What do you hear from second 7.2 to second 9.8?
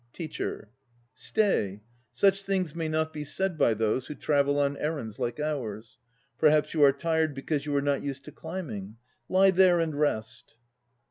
because you are not used to climb ing. Lie there